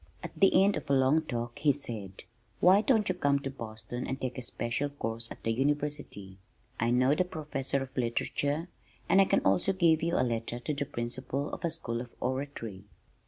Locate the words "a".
0.89-0.93, 4.39-4.41, 10.15-10.25, 11.63-11.69